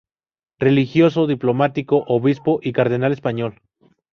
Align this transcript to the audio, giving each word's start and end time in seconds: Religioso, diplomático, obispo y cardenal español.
Religioso, 0.57 1.27
diplomático, 1.27 2.03
obispo 2.07 2.59
y 2.63 2.71
cardenal 2.73 3.11
español. 3.11 3.61